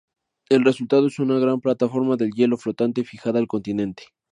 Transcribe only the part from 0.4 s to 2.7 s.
El resultado es una gran plataforma de hielo